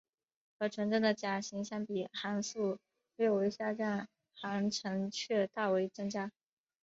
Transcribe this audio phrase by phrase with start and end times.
[0.57, 2.79] 和纯正的甲型相比航速
[3.17, 6.31] 略为下降航程却大为增加。